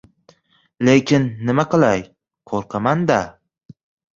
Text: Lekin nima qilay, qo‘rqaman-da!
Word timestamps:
Lekin 0.87 1.27
nima 1.49 1.65
qilay, 1.75 2.01
qo‘rqaman-da! 2.53 3.21